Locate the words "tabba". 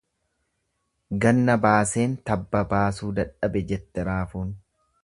2.31-2.65